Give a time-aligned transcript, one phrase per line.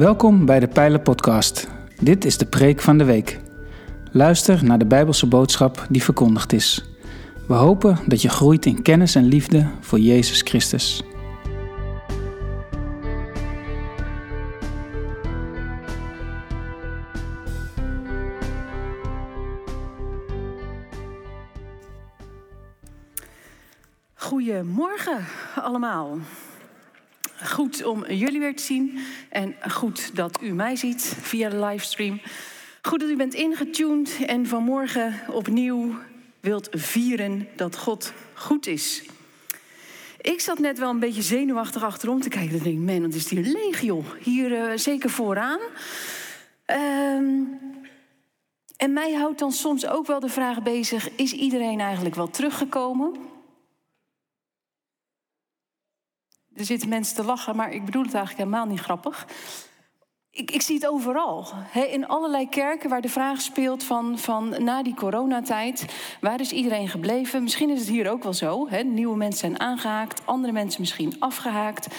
[0.00, 1.68] Welkom bij de Pijlen Podcast.
[1.98, 3.40] Dit is de preek van de week.
[4.10, 6.84] Luister naar de Bijbelse boodschap die verkondigd is.
[7.48, 11.02] We hopen dat je groeit in kennis en liefde voor Jezus Christus.
[24.14, 26.18] Goedemorgen allemaal.
[27.44, 32.20] Goed om jullie weer te zien en goed dat u mij ziet via de livestream.
[32.82, 35.94] Goed dat u bent ingetuned en vanmorgen opnieuw
[36.40, 39.02] wilt vieren dat God goed is.
[40.20, 42.56] Ik zat net wel een beetje zenuwachtig achterom te kijken.
[42.56, 44.04] Ik denk, man, wat is hier leeg, joh.
[44.22, 45.60] Hier uh, zeker vooraan.
[47.16, 47.58] Um,
[48.76, 53.12] en mij houdt dan soms ook wel de vraag bezig: is iedereen eigenlijk wel teruggekomen?
[56.60, 59.26] Er zitten mensen te lachen, maar ik bedoel het eigenlijk helemaal niet grappig.
[60.30, 61.46] Ik, ik zie het overal.
[61.90, 65.84] in allerlei kerken waar de vraag speelt van, van na die coronatijd,
[66.20, 67.42] waar is iedereen gebleven?
[67.42, 68.68] Misschien is het hier ook wel zo.
[68.84, 71.94] nieuwe mensen zijn aangehaakt, andere mensen misschien afgehaakt.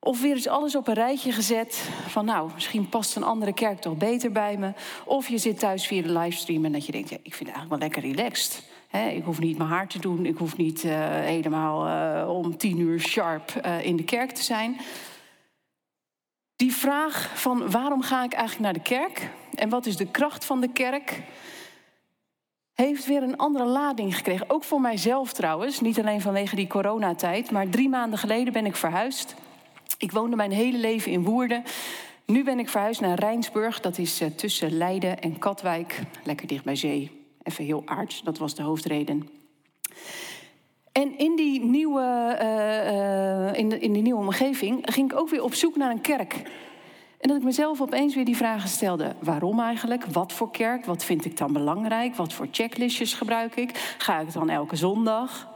[0.00, 3.80] Of weer is alles op een rijtje gezet van nou, misschien past een andere kerk
[3.80, 4.72] toch beter bij me.
[5.04, 7.56] Of je zit thuis via de livestream en dat je denkt, ja, ik vind het
[7.56, 8.62] eigenlijk wel lekker relaxed
[9.00, 10.26] ik hoef niet mijn haar te doen.
[10.26, 14.42] Ik hoef niet uh, helemaal uh, om tien uur sharp uh, in de kerk te
[14.42, 14.80] zijn.
[16.56, 20.44] Die vraag van waarom ga ik eigenlijk naar de kerk en wat is de kracht
[20.44, 21.22] van de kerk,
[22.74, 24.50] heeft weer een andere lading gekregen.
[24.50, 28.76] Ook voor mijzelf trouwens, niet alleen vanwege die coronatijd, maar drie maanden geleden ben ik
[28.76, 29.34] verhuisd.
[29.98, 31.62] Ik woonde mijn hele leven in Woerden.
[32.26, 36.76] Nu ben ik verhuisd naar Rijnsburg, dat is tussen Leiden en Katwijk, lekker dicht bij
[36.76, 37.21] zee.
[37.42, 39.28] Even heel aards, dat was de hoofdreden.
[40.92, 45.42] En in die nieuwe, uh, in, de, in die nieuwe omgeving ging ik ook weer
[45.42, 46.34] op zoek naar een kerk.
[47.18, 49.14] En dat ik mezelf opeens weer die vragen stelde.
[49.18, 50.04] Waarom eigenlijk?
[50.04, 50.84] Wat voor kerk?
[50.84, 52.14] Wat vind ik dan belangrijk?
[52.14, 53.94] Wat voor checklistjes gebruik ik?
[53.98, 55.48] Ga ik dan elke zondag?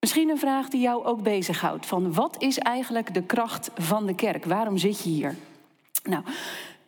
[0.00, 1.86] Misschien een vraag die jou ook bezighoudt.
[1.86, 4.44] Van wat is eigenlijk de kracht van de kerk?
[4.44, 5.36] Waarom zit je hier?
[6.02, 6.22] Nou,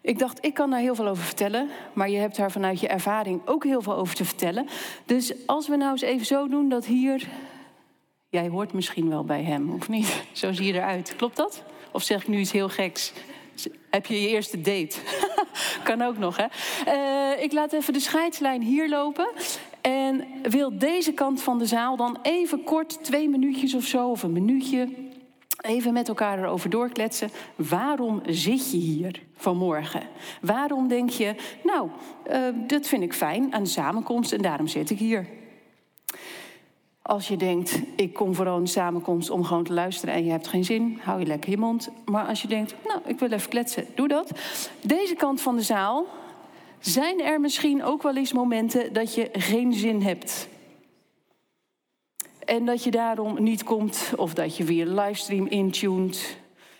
[0.04, 2.88] ik dacht, ik kan daar heel veel over vertellen, maar je hebt daar vanuit je
[2.88, 4.66] ervaring ook heel veel over te vertellen.
[5.06, 7.28] Dus als we nou eens even zo doen dat hier.
[8.28, 10.22] Jij hoort misschien wel bij hem, of niet?
[10.32, 11.16] Zo zie je eruit.
[11.16, 11.62] Klopt dat?
[11.90, 13.12] Of zeg ik nu iets heel geks?
[13.90, 14.96] Heb je je eerste date?
[15.84, 16.46] kan ook nog, hè?
[17.36, 19.28] Uh, ik laat even de scheidslijn hier lopen.
[19.80, 24.22] En wil deze kant van de zaal dan even kort, twee minuutjes of zo, of
[24.22, 24.88] een minuutje,
[25.64, 27.30] even met elkaar erover doorkletsen.
[27.56, 30.02] Waarom zit je hier vanmorgen?
[30.40, 31.88] Waarom denk je, nou,
[32.30, 35.26] uh, dat vind ik fijn aan de samenkomst en daarom zit ik hier?
[37.02, 40.48] Als je denkt, ik kom voor een samenkomst om gewoon te luisteren en je hebt
[40.48, 41.90] geen zin, hou je lekker je mond.
[42.04, 44.30] Maar als je denkt, nou, ik wil even kletsen, doe dat.
[44.82, 46.06] Deze kant van de zaal,
[46.78, 50.48] zijn er misschien ook wel eens momenten dat je geen zin hebt?
[52.44, 56.36] En dat je daarom niet komt of dat je weer livestream intuned.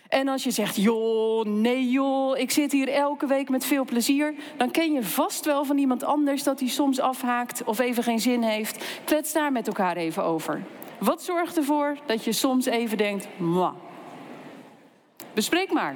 [0.09, 4.33] En als je zegt, joh, nee joh, ik zit hier elke week met veel plezier,
[4.57, 8.19] dan ken je vast wel van iemand anders dat hij soms afhaakt of even geen
[8.19, 8.85] zin heeft.
[9.03, 10.63] Klets daar met elkaar even over.
[10.99, 13.73] Wat zorgt ervoor dat je soms even denkt, mwah.
[15.33, 15.95] Bespreek maar.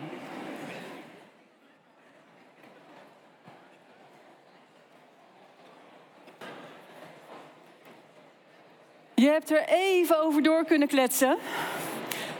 [9.20, 11.38] Je hebt er even over door kunnen kletsen.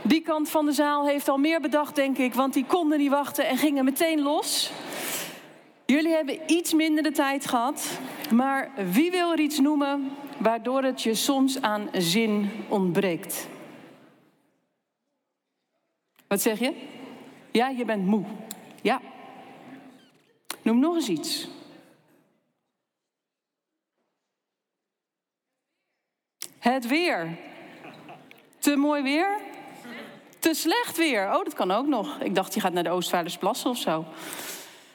[0.02, 3.10] Die kant van de zaal heeft al meer bedacht, denk ik, want die konden niet
[3.10, 4.72] wachten en gingen meteen los.
[5.86, 8.00] Jullie hebben iets minder de tijd gehad,
[8.34, 13.48] maar wie wil er iets noemen waardoor het je soms aan zin ontbreekt?
[16.28, 16.74] Wat zeg je?
[17.52, 18.24] Ja, je bent moe.
[18.82, 19.02] Ja.
[20.62, 21.48] Noem nog eens iets.
[26.60, 27.38] Het weer.
[28.58, 29.40] Te mooi weer?
[30.40, 31.26] Te slecht weer.
[31.26, 32.20] Oh, dat kan ook nog.
[32.20, 33.96] Ik dacht, je gaat naar de Oostvaardersplassen of zo.
[33.96, 34.06] Als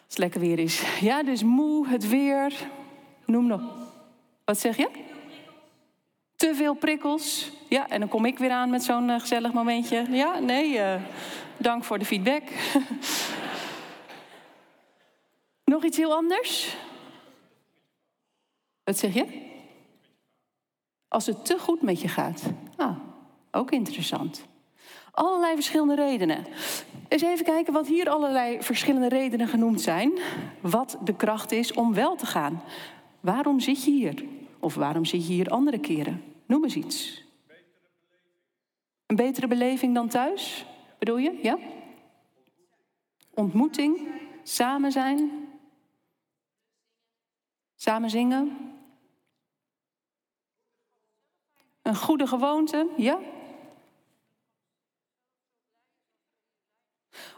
[0.08, 0.82] het lekker weer is.
[1.00, 2.52] Ja, dus moe, het weer.
[3.24, 3.62] Noem nog.
[4.44, 4.90] Wat zeg je?
[6.36, 7.50] Te veel prikkels.
[7.68, 10.06] Ja, en dan kom ik weer aan met zo'n uh, gezellig momentje.
[10.10, 10.94] Ja, nee, uh,
[11.56, 12.42] dank voor de feedback.
[15.64, 16.76] nog iets heel anders?
[18.84, 19.52] Wat zeg je?
[21.14, 22.42] Als het te goed met je gaat.
[22.76, 22.96] Ah,
[23.50, 24.46] ook interessant.
[25.10, 26.46] Allerlei verschillende redenen.
[27.08, 30.12] Eens even kijken wat hier allerlei verschillende redenen genoemd zijn.
[30.60, 32.62] Wat de kracht is om wel te gaan.
[33.20, 34.24] Waarom zit je hier?
[34.60, 36.22] Of waarom zit je hier andere keren?
[36.46, 37.24] Noem eens iets.
[39.06, 40.66] Een betere beleving dan thuis?
[40.98, 41.38] Bedoel je?
[41.42, 41.58] Ja?
[43.34, 44.08] Ontmoeting,
[44.42, 45.30] samen zijn,
[47.74, 48.73] samen zingen.
[51.84, 53.18] Een goede gewoonte, ja.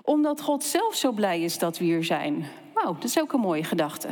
[0.02, 2.46] Omdat God zelf zo blij is dat we hier zijn.
[2.74, 4.08] Wauw, dat is ook een mooie gedachte.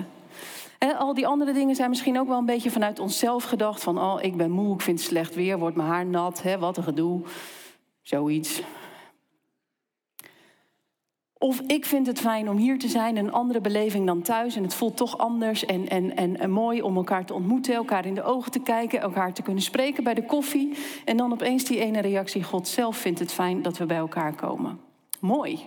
[0.79, 3.83] al die andere dingen zijn misschien ook wel een beetje vanuit onszelf gedacht.
[3.83, 6.77] Van, oh, ik ben moe, ik vind het slecht weer, wordt mijn haar nat, wat
[6.77, 7.23] een gedoe.
[8.03, 8.63] Zoiets.
[11.45, 14.57] Of ik vind het fijn om hier te zijn, een andere beleving dan thuis.
[14.57, 18.07] En het voelt toch anders en, en, en, en, mooi om elkaar te ontmoeten, elkaar
[18.07, 20.77] in de ogen te kijken, elkaar te kunnen spreken bij de koffie.
[21.05, 24.35] En dan opeens die ene reactie: God zelf vindt het fijn dat we bij elkaar
[24.35, 24.81] komen.
[25.21, 25.61] Mooi.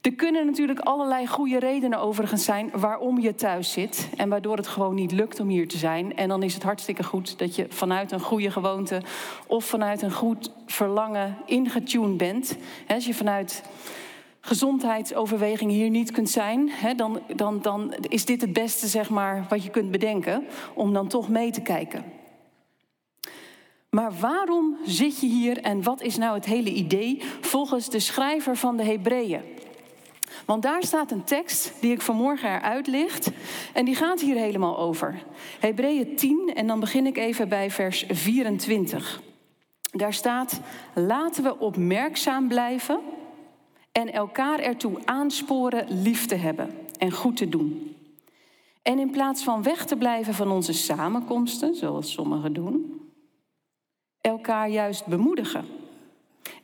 [0.00, 4.68] Er kunnen natuurlijk allerlei goede redenen overigens zijn waarom je thuis zit en waardoor het
[4.68, 6.16] gewoon niet lukt om hier te zijn.
[6.16, 9.02] En dan is het hartstikke goed dat je vanuit een goede gewoonte
[9.46, 12.56] of vanuit een goed verlangen ingetuned bent.
[12.88, 13.62] Als je vanuit
[14.50, 19.62] gezondheidsoverweging hier niet kunt zijn, dan, dan, dan is dit het beste zeg maar, wat
[19.62, 20.44] je kunt bedenken
[20.74, 22.04] om dan toch mee te kijken.
[23.90, 28.56] Maar waarom zit je hier en wat is nou het hele idee volgens de schrijver
[28.56, 29.42] van de Hebreeën?
[30.44, 33.30] Want daar staat een tekst die ik vanmorgen eruit licht.
[33.72, 35.22] En die gaat hier helemaal over.
[35.60, 39.20] Hebreeën 10 en dan begin ik even bij vers 24.
[39.92, 40.60] Daar staat:
[40.94, 43.00] Laten we opmerkzaam blijven
[43.92, 47.96] en elkaar ertoe aansporen lief te hebben en goed te doen.
[48.82, 53.00] En in plaats van weg te blijven van onze samenkomsten, zoals sommigen doen,
[54.20, 55.64] elkaar juist bemoedigen.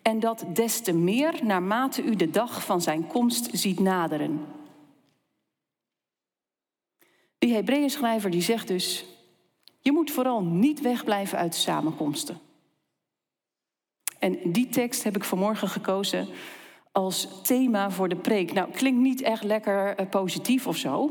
[0.02, 4.46] En dat des te meer naarmate u de dag van zijn komst ziet naderen.
[7.38, 9.04] Die Hebreeën schrijver die zegt dus,
[9.80, 12.40] je moet vooral niet wegblijven uit samenkomsten.
[14.18, 16.28] En die tekst heb ik vanmorgen gekozen
[16.96, 18.52] als thema voor de preek.
[18.52, 21.10] Nou, klinkt niet echt lekker eh, positief of zo.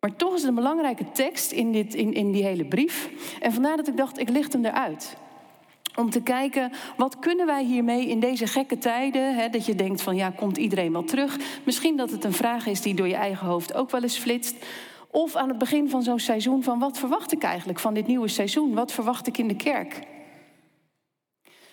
[0.00, 3.10] Maar toch is het een belangrijke tekst in, dit, in, in die hele brief.
[3.40, 5.16] En vandaar dat ik dacht, ik licht hem eruit.
[5.96, 9.34] Om te kijken, wat kunnen wij hiermee in deze gekke tijden?
[9.34, 11.38] Hè, dat je denkt van, ja, komt iedereen wel terug?
[11.64, 14.56] Misschien dat het een vraag is die door je eigen hoofd ook wel eens flitst.
[15.10, 18.28] Of aan het begin van zo'n seizoen van, wat verwacht ik eigenlijk van dit nieuwe
[18.28, 18.74] seizoen?
[18.74, 20.00] Wat verwacht ik in de kerk?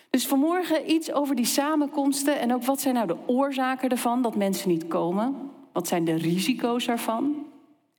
[0.10, 4.36] Dus vanmorgen iets over die samenkomsten en ook wat zijn nou de oorzaken ervan dat
[4.36, 5.52] mensen niet komen?
[5.74, 7.46] Wat zijn de risico's ervan?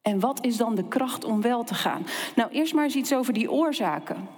[0.03, 2.07] En wat is dan de kracht om wel te gaan?
[2.37, 4.29] Nou, eerst maar eens iets over die oorzaken.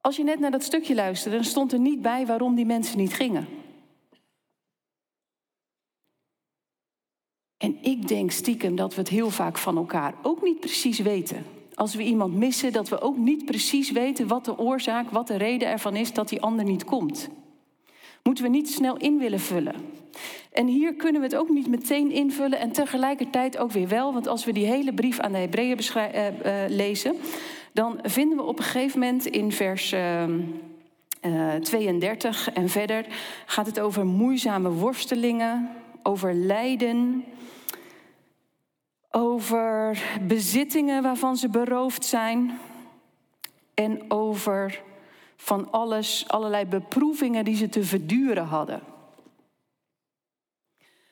[0.00, 2.98] Als je net naar dat stukje luisterde, dan stond er niet bij waarom die mensen
[2.98, 3.48] niet gingen.
[7.56, 11.53] En ik denk stiekem dat we het heel vaak van elkaar ook niet precies weten
[11.74, 15.36] als we iemand missen, dat we ook niet precies weten wat de oorzaak, wat de
[15.36, 17.28] reden ervan is dat die ander niet komt.
[18.22, 19.74] Moeten we niet snel in willen vullen.
[20.52, 24.28] En hier kunnen we het ook niet meteen invullen en tegelijkertijd ook weer wel, want
[24.28, 27.16] als we die hele brief aan de Hebreeën uh, uh, lezen,
[27.72, 33.06] dan vinden we op een gegeven moment in vers uh, ehm, 32 eh, en verder
[33.46, 35.70] gaat het over moeizame worstelingen,
[36.02, 37.24] over lijden,
[39.16, 42.58] over bezittingen waarvan ze beroofd zijn
[43.74, 44.82] en over
[45.36, 48.80] van alles, allerlei beproevingen die ze te verduren hadden.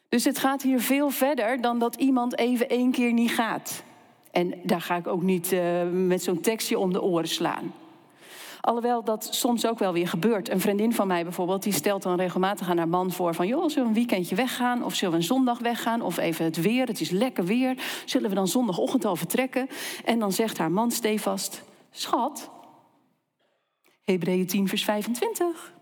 [0.08, 3.82] Dus het gaat hier veel verder dan dat iemand even één keer niet gaat.
[4.30, 7.72] En daar ga ik ook niet uh, met zo'n tekstje om de oren slaan.
[8.64, 10.50] Alhoewel dat soms ook wel weer gebeurt.
[10.50, 13.46] Een vriendin van mij bijvoorbeeld, die stelt dan regelmatig aan haar man voor van...
[13.46, 16.00] joh, zullen we een weekendje weggaan of zullen we een zondag weggaan...
[16.02, 18.02] of even het weer, het is lekker weer.
[18.04, 19.68] Zullen we dan zondagochtend al vertrekken?
[20.04, 22.50] En dan zegt haar man stevast, schat,
[24.02, 25.72] Hebreeën 10 vers 25...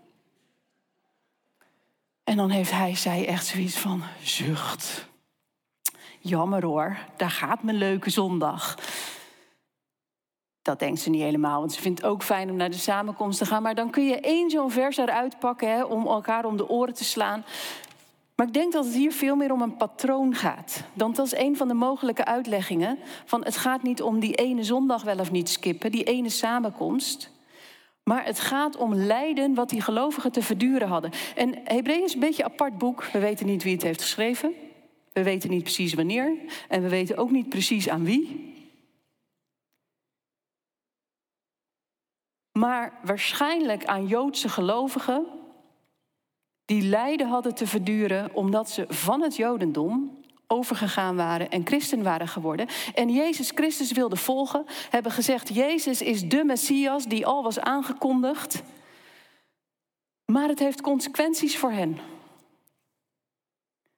[2.23, 5.07] En dan heeft hij, zij echt zoiets van zucht.
[6.19, 8.77] Jammer hoor, daar gaat mijn leuke zondag.
[10.61, 13.37] Dat denkt ze niet helemaal, want ze vindt het ook fijn om naar de samenkomst
[13.37, 13.63] te gaan.
[13.63, 16.93] Maar dan kun je één zo'n vers eruit pakken hè, om elkaar om de oren
[16.93, 17.43] te slaan.
[18.35, 20.83] Maar ik denk dat het hier veel meer om een patroon gaat.
[20.93, 22.99] Want dat is een van de mogelijke uitleggingen.
[23.25, 27.31] Van het gaat niet om die ene zondag wel of niet skippen, die ene samenkomst.
[28.03, 31.11] Maar het gaat om lijden wat die gelovigen te verduren hadden.
[31.35, 33.03] En Hebreeën is een beetje een apart boek.
[33.03, 34.53] We weten niet wie het heeft geschreven.
[35.13, 36.33] We weten niet precies wanneer.
[36.67, 38.50] En we weten ook niet precies aan wie.
[42.61, 45.25] Maar waarschijnlijk aan Joodse gelovigen
[46.65, 52.27] die lijden hadden te verduren omdat ze van het Jodendom overgegaan waren en christen waren
[52.27, 52.67] geworden.
[52.95, 58.63] En Jezus Christus wilde volgen, hebben gezegd, Jezus is de Messias die al was aangekondigd.
[60.25, 61.97] Maar het heeft consequenties voor hen.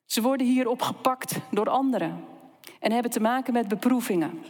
[0.05, 2.25] Ze worden hierop gepakt door anderen
[2.79, 4.43] en hebben te maken met beproevingen.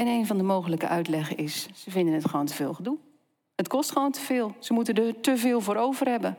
[0.00, 2.96] En een van de mogelijke uitleggen is, ze vinden het gewoon te veel gedoe.
[3.54, 4.54] Het kost gewoon te veel.
[4.58, 6.36] Ze moeten er te veel voor over hebben.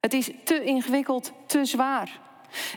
[0.00, 2.20] Het is te ingewikkeld, te zwaar.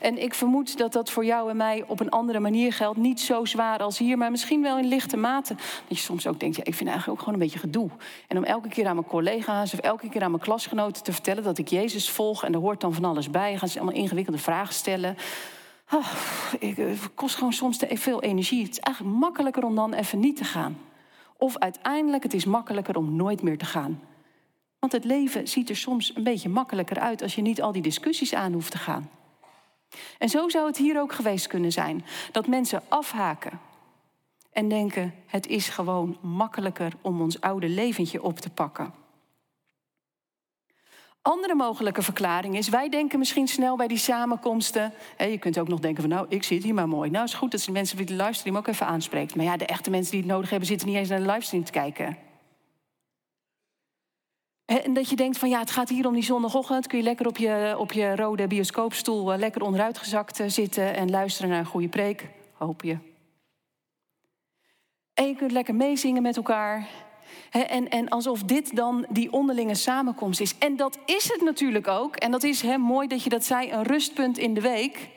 [0.01, 2.97] En ik vermoed dat dat voor jou en mij op een andere manier geldt.
[2.97, 5.55] Niet zo zwaar als hier, maar misschien wel in lichte mate.
[5.87, 7.89] Dat je soms ook denkt, ja, ik vind eigenlijk ook gewoon een beetje gedoe.
[8.27, 11.43] En om elke keer aan mijn collega's of elke keer aan mijn klasgenoten te vertellen
[11.43, 13.57] dat ik Jezus volg en er hoort dan van alles bij.
[13.57, 15.17] Gaan ze allemaal ingewikkelde vragen stellen.
[16.59, 18.63] Het kost gewoon soms te veel energie.
[18.63, 20.77] Het is eigenlijk makkelijker om dan even niet te gaan.
[21.37, 24.01] Of uiteindelijk, het is makkelijker om nooit meer te gaan.
[24.79, 27.81] Want het leven ziet er soms een beetje makkelijker uit als je niet al die
[27.81, 29.09] discussies aan hoeft te gaan.
[30.17, 32.05] En zo zou het hier ook geweest kunnen zijn.
[32.31, 33.59] Dat mensen afhaken
[34.51, 39.02] en denken: het is gewoon makkelijker om ons oude leventje op te pakken.
[41.23, 44.93] Andere mogelijke verklaring is, wij denken misschien snel bij die samenkomsten.
[45.15, 47.09] Hè, je kunt ook nog denken van, nou, ik zit hier maar mooi.
[47.09, 49.35] Nou, is goed dat ze de mensen die de livestream ook even aanspreekt.
[49.35, 51.63] Maar ja, de echte mensen die het nodig hebben, zitten niet eens naar de livestream
[51.63, 52.17] te kijken.
[54.65, 56.87] En dat je denkt van ja, het gaat hier om die zondagochtend.
[56.87, 61.09] Kun je lekker op je, op je rode bioscoopstoel eh, lekker onderuitgezakt eh, zitten en
[61.09, 62.27] luisteren naar een goede preek.
[62.53, 62.97] Hoop je.
[65.13, 66.87] En je kunt lekker meezingen met elkaar.
[67.53, 70.57] En, en alsof dit dan die onderlinge samenkomst is.
[70.57, 72.15] En dat is het natuurlijk ook.
[72.15, 75.09] En dat is he, mooi dat je dat zei, een rustpunt in de week.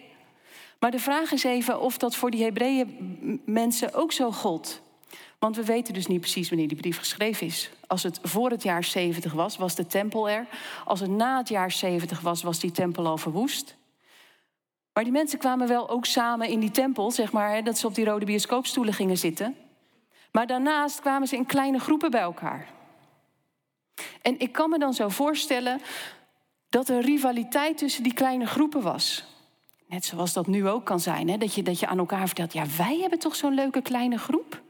[0.78, 4.80] Maar de vraag is even of dat voor die Hebreeën mensen ook zo gold.
[5.38, 7.70] Want we weten dus niet precies wanneer die brief geschreven is.
[7.86, 10.46] Als het voor het jaar 70 was, was de tempel er.
[10.84, 13.76] Als het na het jaar 70 was, was die tempel al verwoest.
[14.92, 17.94] Maar die mensen kwamen wel ook samen in die tempel, zeg maar, dat ze op
[17.94, 19.56] die rode bioscoopstoelen gingen zitten.
[20.32, 22.68] Maar daarnaast kwamen ze in kleine groepen bij elkaar.
[24.22, 25.80] En ik kan me dan zo voorstellen
[26.68, 29.24] dat er rivaliteit tussen die kleine groepen was.
[29.88, 31.36] Net zoals dat nu ook kan zijn, hè?
[31.38, 34.62] Dat, je, dat je aan elkaar vertelt, ja, wij hebben toch zo'n leuke kleine groep.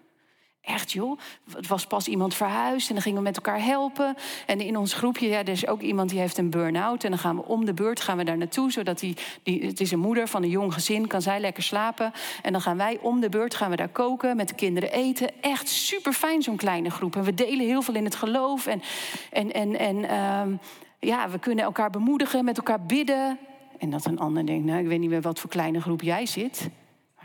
[0.67, 1.19] Echt joh,
[1.55, 4.17] het was pas iemand verhuisd en dan gingen we met elkaar helpen.
[4.47, 7.05] En in ons groepje, ja, er is ook iemand die heeft een burn-out.
[7.05, 9.81] En dan gaan we om de beurt gaan we daar naartoe, zodat die, die, het
[9.81, 12.13] is een moeder van een jong gezin, kan zij lekker slapen.
[12.43, 15.31] En dan gaan wij om de beurt gaan we daar koken, met de kinderen eten.
[15.41, 17.17] Echt super fijn zo'n kleine groep.
[17.17, 18.67] En we delen heel veel in het geloof.
[18.67, 18.83] En,
[19.31, 20.59] en, en, en uh,
[20.99, 23.39] ja, we kunnen elkaar bemoedigen, met elkaar bidden.
[23.79, 26.27] En dat een ander denkt, nou, ik weet niet meer wat voor kleine groep jij
[26.27, 26.69] zit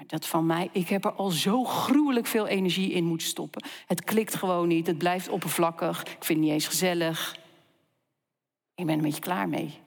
[0.08, 3.64] dat van mij, ik heb er al zo gruwelijk veel energie in moeten stoppen.
[3.88, 7.40] Het klikt gewoon niet, het blijft oppervlakkig, ik vind het niet eens gezellig.
[8.76, 9.80] Ik ben een beetje klaar mee.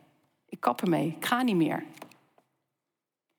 [0.49, 1.85] Ik kap ermee, ik ga niet meer.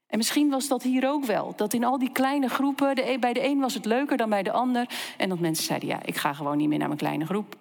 [0.07, 1.53] En misschien was dat hier ook wel.
[1.55, 4.43] Dat in al die kleine groepen, de, bij de een was het leuker dan bij
[4.43, 4.89] de ander.
[5.17, 7.55] En dat mensen zeiden, ja, ik ga gewoon niet meer naar mijn kleine groep.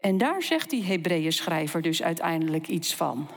[0.00, 3.28] En daar zegt die Hebreeën schrijver dus uiteindelijk iets van.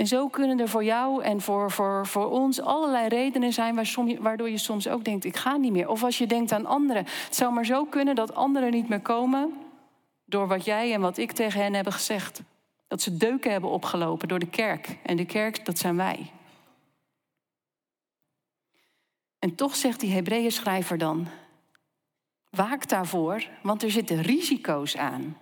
[0.00, 3.74] En zo kunnen er voor jou en voor, voor, voor ons allerlei redenen zijn
[4.20, 5.88] waardoor je soms ook denkt, ik ga niet meer.
[5.88, 7.04] Of als je denkt aan anderen.
[7.06, 9.52] Het zou maar zo kunnen dat anderen niet meer komen
[10.24, 12.42] door wat jij en wat ik tegen hen hebben gezegd.
[12.88, 14.98] Dat ze deuken hebben opgelopen door de kerk.
[15.02, 16.30] En de kerk, dat zijn wij.
[19.38, 21.28] En toch zegt die Hebreeën schrijver dan,
[22.50, 25.36] waak daarvoor, want er zitten risico's aan.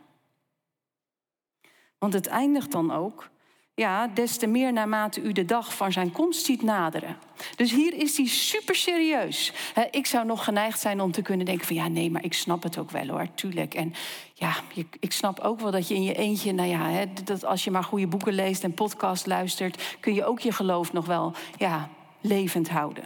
[1.99, 3.31] Want het eindigt dan ook
[3.79, 7.17] ja, des te meer naarmate u de dag van zijn komst ziet naderen.
[7.57, 9.53] Dus hier is hij super serieus.
[9.91, 12.63] Ik zou nog geneigd zijn om te kunnen denken van ja, nee, maar ik snap
[12.63, 13.75] het ook wel hoor, tuurlijk.
[13.75, 13.95] En
[14.35, 14.55] ja,
[15.01, 17.85] ik snap ook wel dat je in je eentje, nou ja, dat als je maar
[17.85, 21.89] goede boeken leest en podcast luistert, kun je ook je geloof nog wel ja,
[22.21, 23.05] levend houden.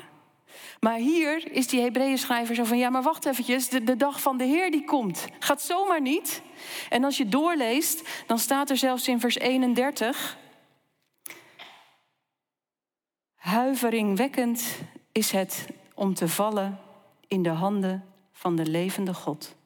[0.81, 4.21] Maar hier is die Hebreeën schrijver zo van ja, maar wacht eventjes, de, de dag
[4.21, 5.26] van de Heer die komt.
[5.38, 6.43] Gaat zomaar niet.
[6.88, 10.41] En als je doorleest, dan staat er zelfs in vers 31
[13.42, 14.78] Huiveringwekkend
[15.12, 16.78] is het om te vallen
[17.26, 19.56] in de handen van de levende God.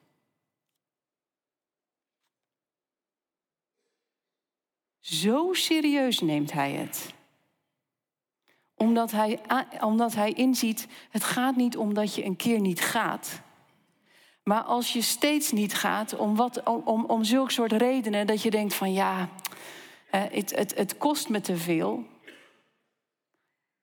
[5.00, 7.14] Zo serieus neemt hij het.
[8.74, 9.40] Omdat hij,
[9.80, 13.40] omdat hij inziet, het gaat niet om dat je een keer niet gaat.
[14.42, 18.50] Maar als je steeds niet gaat, om, wat, om, om zulke soort redenen, dat je
[18.50, 19.28] denkt van ja,
[20.10, 22.14] eh, het, het, het kost me te veel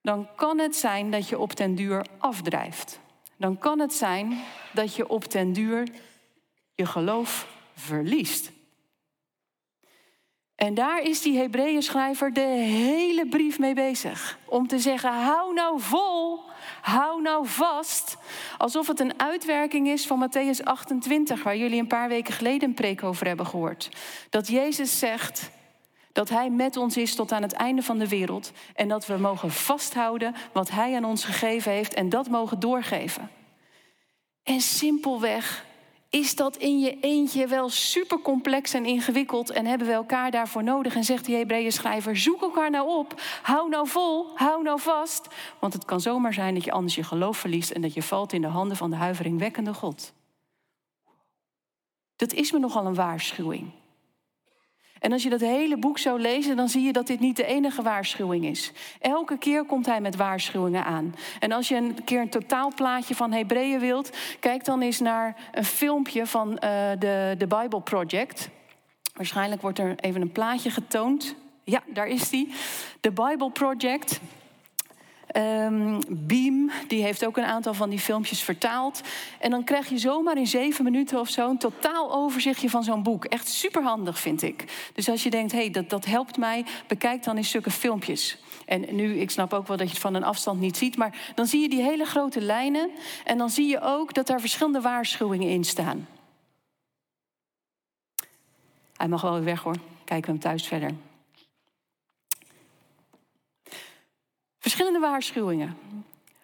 [0.04, 3.00] dan kan het zijn dat je op den duur afdrijft.
[3.38, 4.38] Dan kan het zijn
[4.74, 5.88] dat je op den duur
[6.76, 8.52] je geloof verliest.
[10.56, 14.38] En daar is die Hebreeën schrijver de hele brief mee bezig.
[14.46, 16.44] Om te zeggen, hou nou vol,
[16.82, 18.18] Hou nou vast,
[18.58, 22.76] alsof het een uitwerking is van Matthäus 28, waar jullie een paar weken geleden een
[22.76, 23.90] preek over hebben gehoord.
[24.30, 25.50] Dat Jezus zegt
[26.14, 29.18] dat Hij met ons is tot aan het einde van de wereld en dat we
[29.18, 33.30] mogen vasthouden wat Hij aan ons gegeven heeft en dat mogen doorgeven.
[34.44, 35.66] En simpelweg
[36.10, 40.64] is dat in je eentje wel super complex en ingewikkeld en hebben we elkaar daarvoor
[40.64, 40.96] nodig?
[40.96, 45.28] En zegt die Hebreeën schrijver, zoek elkaar nou op, hou nou vol, hou nou vast.
[45.60, 48.34] Want het kan zomaar zijn dat je anders je geloof verliest en dat je valt
[48.34, 50.14] in de handen van de huiveringwekkende God.
[52.16, 53.72] Dat is me nogal een waarschuwing.
[55.04, 57.46] En als je dat hele boek zou lezen, dan zie je dat dit niet de
[57.46, 58.72] enige waarschuwing is.
[59.00, 61.16] Elke keer komt hij met waarschuwingen aan.
[61.40, 65.66] En als je een keer een totaalplaatje van Hebreeën wilt, kijk dan eens naar een
[65.66, 66.60] filmpje van uh,
[67.00, 68.50] de, de Bible Project.
[69.14, 71.36] Waarschijnlijk wordt er even een plaatje getoond.
[71.64, 72.54] Ja, daar is die.
[73.00, 74.20] De Bible Project.
[75.38, 79.02] Um, Beam, die heeft ook een aantal van die filmpjes vertaald.
[79.40, 83.04] En dan krijg je zomaar in zeven minuten of zo een totaal overzichtje van zo'n
[83.04, 83.26] boek.
[83.26, 84.90] Echt superhandig, vind ik.
[84.94, 88.38] Dus als je denkt, hé, hey, dat, dat helpt mij, bekijk dan eens stukken filmpjes.
[88.66, 91.32] En nu, ik snap ook wel dat je het van een afstand niet ziet, maar
[91.36, 92.90] dan zie je die hele grote lijnen.
[93.24, 96.08] En dan zie je ook dat daar verschillende waarschuwingen in staan.
[98.98, 99.78] Hij mag wel weer weg hoor.
[100.04, 100.92] Kijken we hem thuis verder.
[104.64, 105.78] Verschillende waarschuwingen.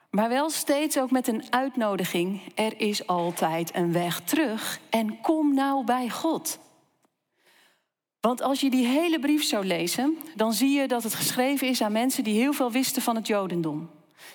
[0.10, 2.42] Maar wel steeds ook met een uitnodiging.
[2.56, 6.60] Er is altijd een weg terug en kom nou bij God.
[8.20, 11.82] Want als je die hele brief zou lezen, dan zie je dat het geschreven is
[11.82, 13.90] aan mensen die heel veel wisten van het Jodendom.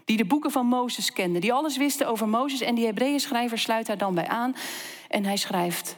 [0.04, 2.60] Die de boeken van Mozes kenden, die alles wisten over Mozes.
[2.60, 4.54] En die Hebreeën schrijver sluit daar dan bij aan.
[5.08, 5.96] En hij schrijft,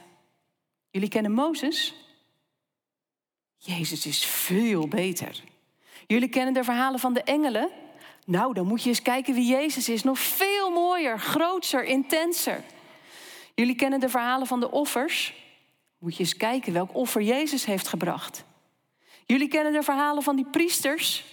[0.91, 1.95] jullie kennen Mozes?
[3.57, 5.43] Jezus is veel beter.
[6.07, 7.69] Jullie kennen de verhalen van de engelen?
[8.27, 10.03] Nou, dan moet je eens kijken wie Jezus is.
[10.03, 12.63] Nog veel mooier, groter, intenser.
[13.55, 15.33] Jullie kennen de verhalen van de offers?
[15.97, 18.43] Moet je eens kijken welk offer Jezus heeft gebracht.
[19.25, 21.25] Jullie kennen de verhalen van die priesters?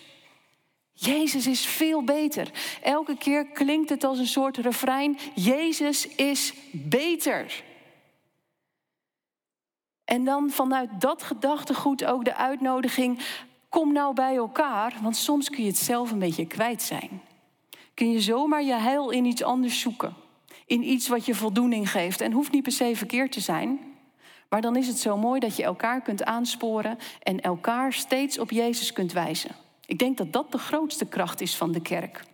[0.93, 2.51] Jezus is veel beter.
[2.83, 7.63] Elke keer klinkt het als een soort refrein: Jezus is beter.
[10.05, 13.21] En dan vanuit dat gedachtegoed ook de uitnodiging:
[13.75, 17.23] Kom nou bij elkaar, want soms kun je het zelf een beetje kwijt zijn.
[17.95, 20.15] Kun je zomaar je heil in iets anders zoeken.
[20.67, 22.21] In iets wat je voldoening geeft.
[22.21, 23.79] En hoeft niet per se verkeerd te zijn.
[24.49, 28.51] Maar dan is het zo mooi dat je elkaar kunt aansporen en elkaar steeds op
[28.51, 29.51] Jezus kunt wijzen.
[29.87, 32.25] Ik denk dat dat de grootste kracht is van de kerk.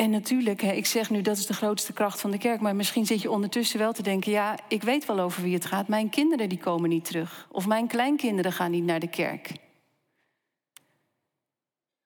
[0.00, 3.06] En natuurlijk, ik zeg nu dat is de grootste kracht van de kerk, maar misschien
[3.06, 5.88] zit je ondertussen wel te denken, ja, ik weet wel over wie het gaat.
[5.88, 7.48] Mijn kinderen die komen niet terug.
[7.50, 9.52] Of mijn kleinkinderen gaan niet naar de kerk.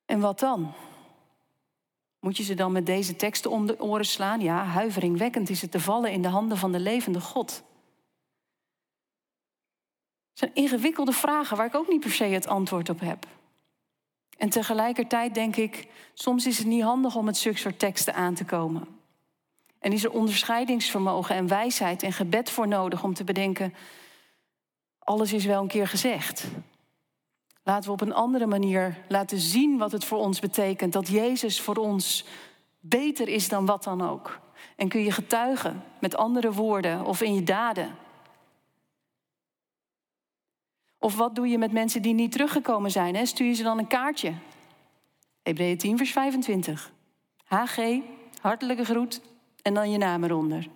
[0.04, 0.72] En wat dan?
[2.20, 4.40] Moet je ze dan met deze teksten om de oren slaan?
[4.40, 7.50] Ja, huiveringwekkend is het te vallen in de handen van de levende God.
[10.30, 13.26] Het zijn ingewikkelde vragen waar ik ook niet per se het antwoord op heb.
[14.38, 18.34] En tegelijkertijd denk ik, soms is het niet handig om met zulke soort teksten aan
[18.34, 18.86] te komen.
[19.78, 23.74] En is er onderscheidingsvermogen en wijsheid en gebed voor nodig om te bedenken,
[24.98, 26.44] alles is wel een keer gezegd.
[27.62, 30.92] Laten we op een andere manier laten zien wat het voor ons betekent.
[30.92, 32.24] Dat Jezus voor ons
[32.80, 34.40] beter is dan wat dan ook.
[34.76, 37.94] En kun je getuigen met andere woorden of in je daden.
[41.04, 43.14] Of wat doe je met mensen die niet teruggekomen zijn?
[43.14, 43.26] Hè?
[43.26, 44.34] Stuur je ze dan een kaartje?
[45.42, 46.92] Hebreeën 10, vers 25.
[47.44, 48.00] HG,
[48.40, 49.20] hartelijke groet
[49.62, 50.68] en dan je naam eronder.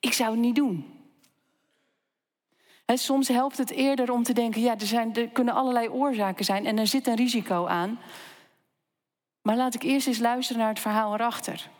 [0.00, 0.86] Ik zou het niet doen.
[2.86, 6.66] soms helpt het eerder om te denken, ja, er, zijn, er kunnen allerlei oorzaken zijn
[6.66, 7.98] en er zit een risico aan.
[9.42, 11.70] Maar laat ik eerst eens luisteren naar het verhaal erachter.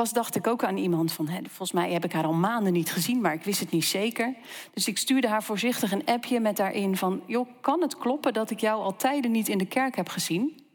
[0.00, 2.72] Pas dacht ik ook aan iemand van, hè, volgens mij heb ik haar al maanden
[2.72, 4.34] niet gezien, maar ik wist het niet zeker.
[4.72, 8.50] Dus ik stuurde haar voorzichtig een appje met daarin van, joh, kan het kloppen dat
[8.50, 10.66] ik jou al tijden niet in de kerk heb gezien?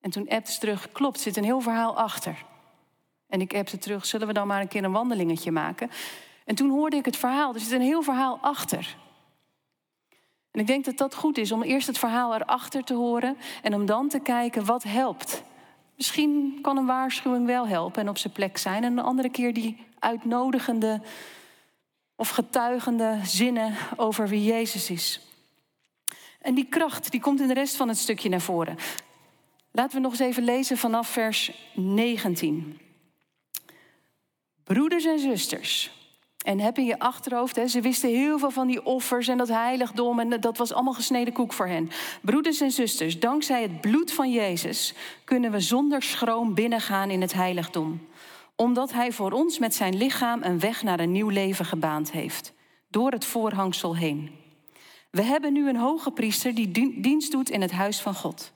[0.00, 2.44] En toen appte ze terug, klopt, zit een heel verhaal achter.
[3.28, 5.90] En ik appte terug, zullen we dan maar een keer een wandelingetje maken?
[6.44, 8.96] En toen hoorde ik het verhaal, er zit een heel verhaal achter.
[10.50, 13.74] En ik denk dat dat goed is om eerst het verhaal erachter te horen en
[13.74, 15.42] om dan te kijken wat helpt.
[15.98, 18.84] Misschien kan een waarschuwing wel helpen en op zijn plek zijn.
[18.84, 21.00] En een andere keer die uitnodigende
[22.16, 25.20] of getuigende zinnen over wie Jezus is.
[26.40, 28.76] En die kracht die komt in de rest van het stukje naar voren.
[29.70, 32.80] Laten we nog eens even lezen vanaf vers 19.
[34.64, 35.90] Broeders en zusters,
[36.48, 39.48] En heb in je achterhoofd, hè, ze wisten heel veel van die offers en dat
[39.48, 40.20] heiligdom.
[40.20, 41.90] En dat was allemaal gesneden koek voor hen.
[42.22, 47.32] Broeders en zusters, dankzij het bloed van Jezus kunnen we zonder schroom binnengaan in het
[47.32, 48.06] heiligdom.
[48.56, 52.52] Omdat Hij voor ons met zijn lichaam een weg naar een nieuw leven gebaand heeft.
[52.90, 54.30] Door het voorhangsel heen.
[55.10, 58.52] We hebben nu een hoge priester die dienst doet in het huis van God.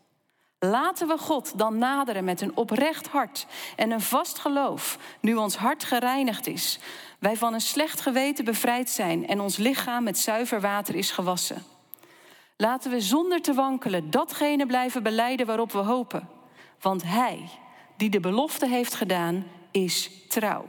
[0.65, 3.47] Laten we God dan naderen met een oprecht hart
[3.77, 6.79] en een vast geloof, nu ons hart gereinigd is,
[7.19, 11.63] wij van een slecht geweten bevrijd zijn en ons lichaam met zuiver water is gewassen.
[12.57, 16.29] Laten we zonder te wankelen datgene blijven beleiden waarop we hopen,
[16.81, 17.49] want Hij,
[17.97, 20.65] die de belofte heeft gedaan, is trouw.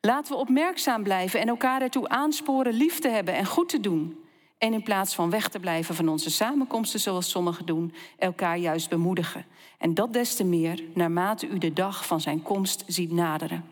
[0.00, 4.23] Laten we opmerkzaam blijven en elkaar ertoe aansporen lief te hebben en goed te doen.
[4.64, 8.88] En in plaats van weg te blijven van onze samenkomsten zoals sommigen doen, elkaar juist
[8.88, 9.44] bemoedigen.
[9.78, 13.64] En dat des te meer naarmate u de dag van zijn komst ziet naderen.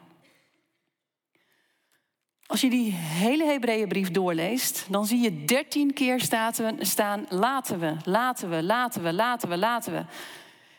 [2.46, 6.20] Als je die hele Hebreeënbrief doorleest, dan zie je dertien keer
[6.78, 10.04] staan laten we, laten we, laten we, laten we, laten we.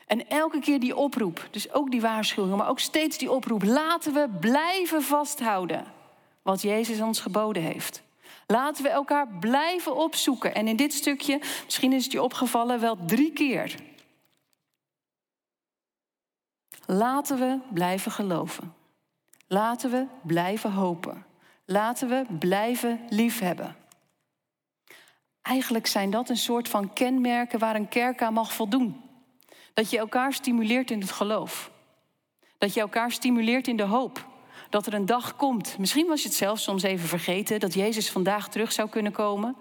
[0.08, 4.14] En elke keer die oproep, dus ook die waarschuwingen, maar ook steeds die oproep, laten
[4.14, 5.86] we blijven vasthouden
[6.42, 8.04] wat Jezus ons geboden heeft.
[8.54, 10.56] Laten we elkaar blijven opzoeken.
[10.56, 13.76] En in dit stukje, misschien is het je opgevallen, wel drie keer.
[16.86, 18.74] Laten we blijven geloven.
[19.48, 21.26] Laten we blijven hopen.
[21.66, 23.76] Laten we blijven liefhebben.
[25.42, 29.02] Eigenlijk zijn dat een soort van kenmerken waar een kerk aan mag voldoen.
[29.74, 31.72] Dat je elkaar stimuleert in het geloof.
[32.58, 34.32] Dat je elkaar stimuleert in de hoop
[34.74, 35.78] dat er een dag komt.
[35.78, 39.56] Misschien was je het zelfs soms even vergeten dat Jezus vandaag terug zou kunnen komen.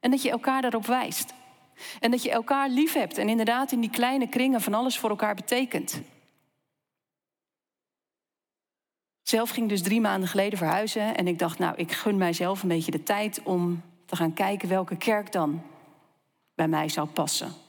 [0.00, 1.34] En dat je elkaar daarop wijst.
[2.00, 5.10] En dat je elkaar lief hebt en inderdaad in die kleine kringen van alles voor
[5.10, 6.00] elkaar betekent.
[9.22, 12.68] Zelf ging dus drie maanden geleden verhuizen en ik dacht, nou, ik gun mijzelf een
[12.68, 15.62] beetje de tijd om te gaan kijken welke kerk dan
[16.54, 17.63] bij mij zou passen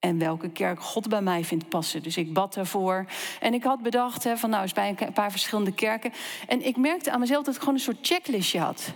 [0.00, 2.02] en welke kerk God bij mij vindt passen.
[2.02, 3.06] Dus ik bad ervoor.
[3.40, 6.12] En ik had bedacht hè, van nou eens bij een paar verschillende kerken.
[6.48, 8.92] En ik merkte aan mezelf dat ik gewoon een soort checklistje had.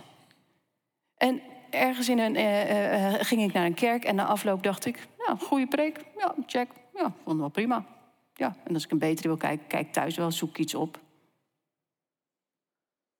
[1.17, 4.85] En ergens in een, uh, uh, ging ik naar een kerk en na afloop dacht
[4.85, 7.85] ik, nou, goede preek, ja, check, ja, vond wel prima.
[8.33, 10.99] Ja, en als ik een betere wil kijken, kijk thuis wel, zoek iets op.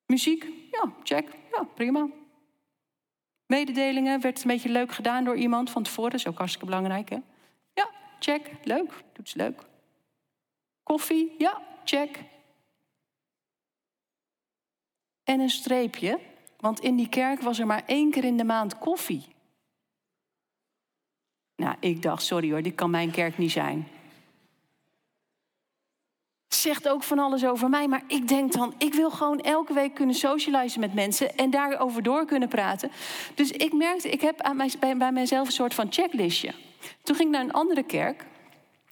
[0.06, 2.08] Muziek, ja, check, ja, prima.
[3.46, 7.10] Mededelingen werd een beetje leuk gedaan door iemand van tevoren, dat is ook hartstikke belangrijk,
[7.10, 7.18] hè?
[8.26, 9.62] Check, leuk, doet ze leuk.
[10.84, 12.20] Koffie, ja, check.
[15.24, 16.20] En een streepje,
[16.60, 19.26] want in die kerk was er maar één keer in de maand koffie.
[21.56, 23.88] Nou, ik dacht, sorry hoor, dit kan mijn kerk niet zijn.
[26.48, 29.94] Zegt ook van alles over mij, maar ik denk dan, ik wil gewoon elke week
[29.94, 32.92] kunnen socializen met mensen en daarover door kunnen praten.
[33.36, 36.54] Dus ik merkte, ik heb aan bij, bij mijzelf een soort van checklistje.
[37.04, 38.26] Toen ging ik naar een andere kerk.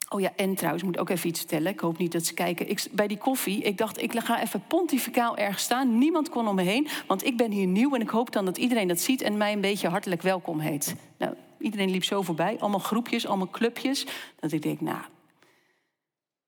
[0.10, 1.71] Oh ja, en trouwens, ik moet ook even iets vertellen.
[1.71, 2.69] Ik hoop niet dat ze kijken.
[2.69, 5.97] Ik, bij die koffie, ik dacht, ik ga even pontificaal ergens staan.
[5.97, 7.95] Niemand kon om me heen, want ik ben hier nieuw...
[7.95, 10.95] en ik hoop dan dat iedereen dat ziet en mij een beetje hartelijk welkom heet.
[11.17, 14.06] Nou, iedereen liep zo voorbij, allemaal groepjes, allemaal clubjes.
[14.39, 15.01] Dat ik denk, nou...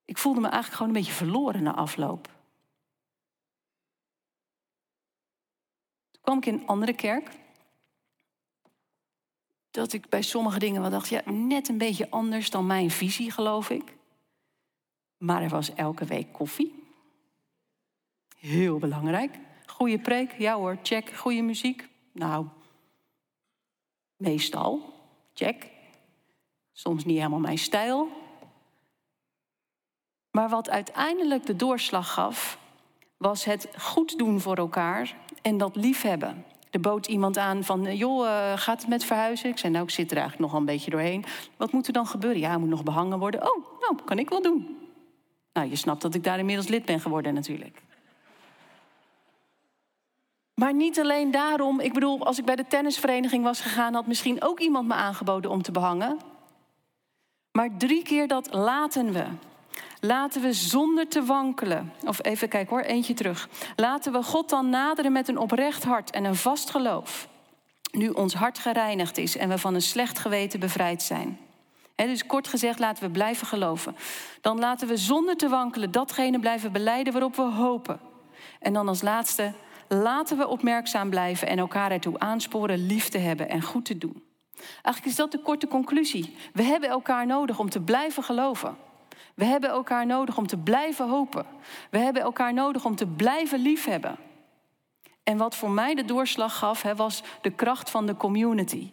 [0.06, 2.30] Ik voelde me eigenlijk gewoon een beetje verloren na afloop.
[6.12, 7.30] Toen kwam ik in een andere kerk
[9.76, 13.32] dat ik bij sommige dingen wel dacht, ja, net een beetje anders dan mijn visie,
[13.32, 13.98] geloof ik.
[15.18, 16.84] Maar er was elke week koffie.
[18.38, 19.40] Heel belangrijk.
[19.66, 21.16] Goede preek, ja hoor, check.
[21.16, 22.48] Goede muziek, nou,
[24.16, 24.94] meestal,
[25.34, 25.70] check.
[26.72, 28.10] Soms niet helemaal mijn stijl.
[30.32, 32.60] Maar wat uiteindelijk de doorslag gaf,
[33.18, 36.46] was het goed doen voor elkaar en dat liefhebben.
[36.76, 39.50] Er bood iemand aan van, eh, joh, uh, gaat het met verhuizen?
[39.50, 41.26] Ik zei, nou, ik zit er eigenlijk nog een beetje doorheen.
[41.58, 42.40] Wat moet er dan gebeuren?
[42.40, 43.42] Ja, moet nog behangen worden.
[43.42, 44.78] Oh, nou, kan ik wel doen.
[45.54, 47.82] Nou, je snapt dat ik daar inmiddels lid ben geworden natuurlijk.
[50.54, 51.80] Maar niet alleen daarom.
[51.80, 53.94] Ik bedoel, als ik bij de tennisvereniging was gegaan...
[53.94, 56.20] had misschien ook iemand me aangeboden om te behangen.
[57.52, 59.26] Maar drie keer dat laten we.
[60.00, 63.50] Laten we zonder te wankelen, of even kijken hoor, eentje terug.
[63.76, 67.28] Laten we God dan naderen met een oprecht hart en een vast geloof.
[67.92, 71.40] Nu ons hart gereinigd is en we van een slecht geweten bevrijd zijn.
[71.96, 73.96] dus kort gezegd, laten we blijven geloven.
[74.42, 78.00] Dan laten we zonder te wankelen datgene blijven beleiden waarop we hopen.
[78.60, 79.54] En dan als laatste,
[79.88, 84.24] laten we opmerkzaam blijven en elkaar ertoe aansporen lief te hebben en goed te doen.
[84.56, 86.36] Eigenlijk is dat de korte conclusie.
[86.54, 88.78] We hebben elkaar nodig om te blijven geloven.
[89.36, 91.46] We hebben elkaar nodig om te blijven hopen.
[91.90, 94.16] We hebben elkaar nodig om te blijven liefhebben.
[95.24, 98.92] En wat voor mij de doorslag gaf, was de kracht van de community.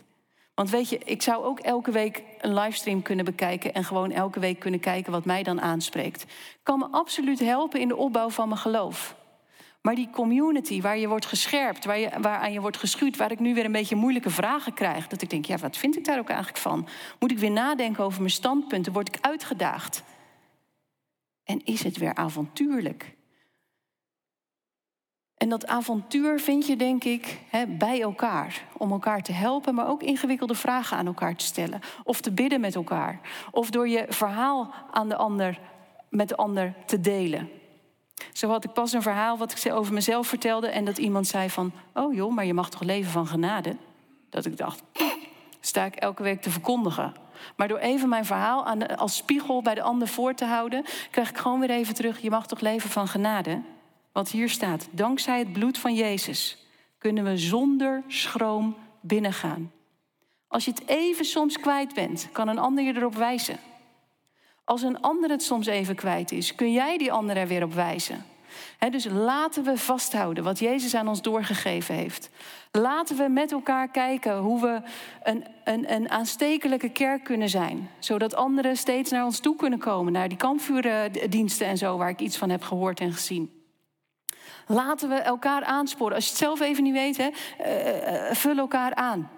[0.55, 4.41] Want weet je, ik zou ook elke week een livestream kunnen bekijken en gewoon elke
[4.41, 6.25] week kunnen kijken wat mij dan aanspreekt.
[6.63, 9.17] Kan me absoluut helpen in de opbouw van mijn geloof.
[9.83, 13.41] Maar die community waar je wordt gescherpt, waar je, waaraan je wordt geschuwd, waar ik
[13.41, 15.09] nu weer een beetje moeilijke vragen krijg.
[15.09, 16.89] Dat ik denk, ja, wat vind ik daar ook eigenlijk van?
[17.19, 18.93] Moet ik weer nadenken over mijn standpunten?
[18.93, 20.03] Word ik uitgedaagd?
[21.45, 23.17] En is het weer avontuurlijk?
[25.43, 28.65] En dat avontuur vind je, denk ik, bij elkaar.
[28.77, 31.81] Om elkaar te helpen, maar ook ingewikkelde vragen aan elkaar te stellen.
[32.05, 33.21] Of te bidden met elkaar.
[33.51, 35.61] Of door je verhaal aan de ander,
[36.09, 37.51] met de ander te delen.
[38.33, 40.69] Zo had ik pas een verhaal wat ik over mezelf vertelde.
[40.69, 43.77] En dat iemand zei van, oh joh, maar je mag toch leven van genade?
[44.31, 44.83] Dat ik dacht,
[45.61, 47.13] sta ik elke week te verkondigen.
[47.57, 50.85] Maar door even mijn verhaal aan als spiegel bij de ander voor te houden...
[51.11, 53.63] krijg ik gewoon weer even terug, je mag toch leven van genade?
[54.13, 54.89] wat hier staat.
[54.91, 56.67] Dankzij het bloed van Jezus
[56.99, 59.73] kunnen we zonder schroom binnengaan.
[60.49, 63.59] Als je het even soms kwijt bent, kan een ander je erop wijzen.
[64.65, 67.73] Als een ander het soms even kwijt is, kun jij die ander er weer op
[67.73, 68.25] wijzen.
[68.91, 72.31] Dus laten we vasthouden wat Jezus aan ons doorgegeven heeft.
[72.71, 74.81] Laten we met elkaar kijken hoe we
[75.23, 77.91] een, een, een aanstekelijke kerk kunnen zijn.
[77.99, 80.13] Zodat anderen steeds naar ons toe kunnen komen.
[80.13, 83.63] Naar die kampvuurdiensten en zo, waar ik iets van heb gehoord en gezien.
[84.67, 86.15] Laten we elkaar aansporen.
[86.15, 89.31] Als je het zelf even niet weet, hè, uh, vul elkaar aan.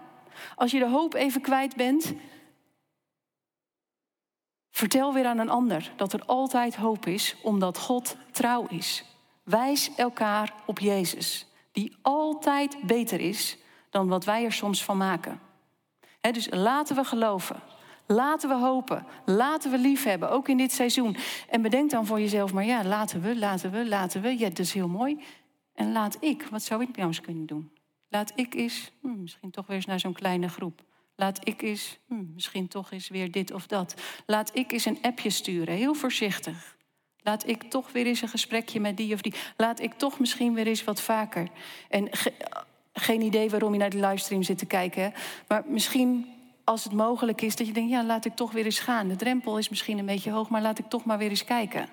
[0.56, 2.12] Als je de hoop even kwijt bent,
[4.74, 9.04] vertel weer aan een ander dat er altijd hoop is, omdat God trouw is.
[9.42, 13.58] Wijs elkaar op Jezus, die altijd beter is
[13.90, 15.40] dan wat wij er soms van maken.
[16.20, 17.56] dus laten we geloven.
[18.06, 19.06] Laten we hopen.
[19.24, 21.16] Laten we lief hebben, ook in dit seizoen.
[21.48, 24.38] En bedenk dan voor jezelf, maar ja, laten we, laten we, laten we.
[24.38, 25.22] Ja, dat is heel mooi.
[25.74, 27.70] En laat ik, wat zou ik nou eens kunnen doen?
[28.08, 30.82] Laat ik eens, hmm, misschien toch weer eens naar zo'n kleine groep.
[31.16, 33.94] Laat ik eens, hmm, misschien toch eens weer dit of dat.
[34.26, 36.76] Laat ik eens een appje sturen, heel voorzichtig.
[37.18, 39.34] Laat ik toch weer eens een gesprekje met die of die.
[39.56, 41.48] Laat ik toch misschien weer eens wat vaker.
[41.88, 42.08] En
[42.92, 45.12] geen idee waarom je naar de livestream zit te kijken.
[45.48, 48.78] Maar misschien als het mogelijk is, dat je denkt, ja, laat ik toch weer eens
[48.78, 49.08] gaan.
[49.08, 51.88] De drempel is misschien een beetje hoog, maar laat ik toch maar weer eens kijken.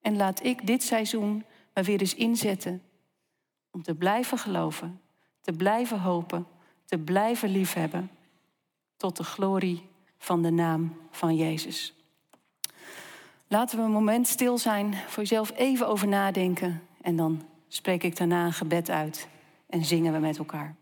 [0.00, 1.44] En laat ik dit seizoen
[1.74, 2.82] maar weer eens inzetten
[3.70, 5.00] om te blijven geloven,
[5.40, 6.46] te blijven hopen,
[6.92, 8.10] te blijven liefhebben,
[8.96, 11.94] tot de glorie van de naam van Jezus.
[13.48, 18.16] Laten we een moment stil zijn, voor jezelf even over nadenken en dan spreek ik
[18.16, 19.28] daarna een gebed uit
[19.66, 20.74] en zingen we met elkaar.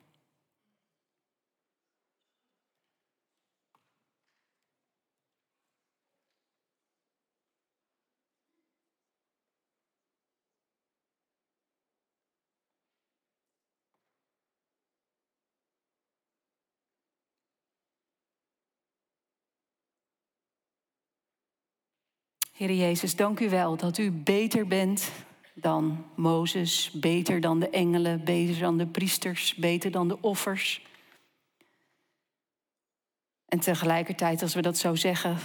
[22.61, 25.11] Heer Jezus, dank u wel dat u beter bent
[25.55, 30.83] dan Mozes, beter dan de engelen, beter dan de priesters, beter dan de offers.
[33.49, 35.37] En tegelijkertijd, als we dat zo zeggen,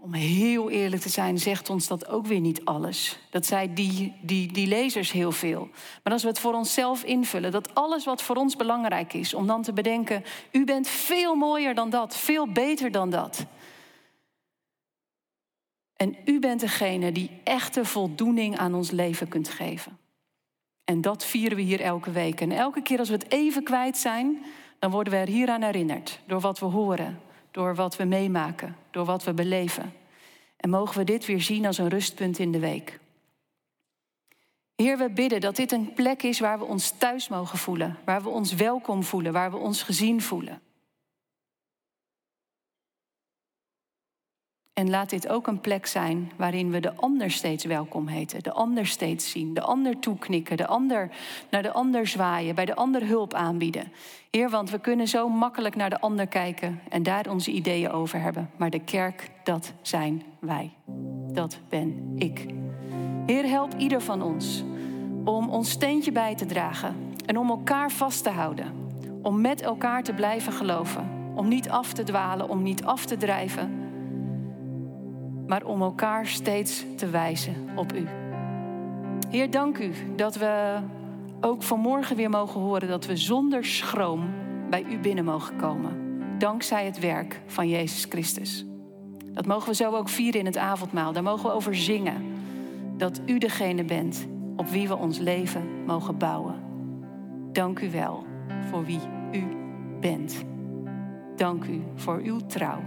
[0.00, 3.18] om heel eerlijk te zijn, zegt ons dat ook weer niet alles.
[3.30, 5.68] Dat zei die, die, die lezers heel veel.
[6.02, 9.46] Maar als we het voor onszelf invullen, dat alles wat voor ons belangrijk is, om
[9.46, 13.46] dan te bedenken, u bent veel mooier dan dat, veel beter dan dat.
[16.00, 19.98] En u bent degene die echte voldoening aan ons leven kunt geven.
[20.84, 22.40] En dat vieren we hier elke week.
[22.40, 24.44] En elke keer als we het even kwijt zijn,
[24.78, 26.20] dan worden we er hieraan herinnerd.
[26.26, 29.92] Door wat we horen, door wat we meemaken, door wat we beleven.
[30.56, 33.00] En mogen we dit weer zien als een rustpunt in de week.
[34.74, 38.22] Heer, we bidden dat dit een plek is waar we ons thuis mogen voelen, waar
[38.22, 40.60] we ons welkom voelen, waar we ons gezien voelen.
[44.80, 48.52] En laat dit ook een plek zijn waarin we de ander steeds welkom heten, de
[48.52, 51.10] ander steeds zien, de ander toeknikken, de ander
[51.50, 53.92] naar de ander zwaaien, bij de ander hulp aanbieden.
[54.30, 58.20] Heer, want we kunnen zo makkelijk naar de ander kijken en daar onze ideeën over
[58.20, 58.50] hebben.
[58.56, 60.70] Maar de kerk, dat zijn wij.
[61.32, 62.46] Dat ben ik.
[63.26, 64.64] Heer, help ieder van ons
[65.24, 68.72] om ons steentje bij te dragen en om elkaar vast te houden.
[69.22, 71.32] Om met elkaar te blijven geloven.
[71.34, 73.79] Om niet af te dwalen, om niet af te drijven
[75.50, 78.06] maar om elkaar steeds te wijzen op U.
[79.30, 80.78] Heer, dank u dat we
[81.40, 84.30] ook vanmorgen weer mogen horen dat we zonder schroom
[84.68, 85.98] bij U binnen mogen komen.
[86.38, 88.64] Dankzij het werk van Jezus Christus.
[89.32, 91.12] Dat mogen we zo ook vieren in het avondmaal.
[91.12, 92.24] Daar mogen we over zingen.
[92.96, 96.54] Dat U degene bent op wie we ons leven mogen bouwen.
[97.52, 98.24] Dank u wel
[98.70, 99.00] voor wie
[99.32, 99.44] u
[100.00, 100.44] bent.
[101.36, 102.80] Dank u voor uw trouw.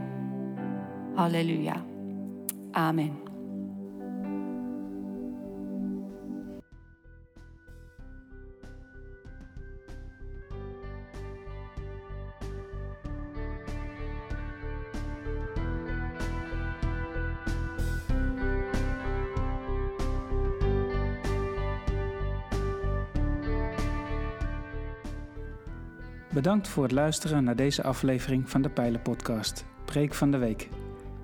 [1.13, 1.91] Halleluja.
[2.73, 3.23] Amen.
[26.33, 30.69] Bedankt voor het luisteren naar deze aflevering van de Pijlen Podcast, Preek van de Week.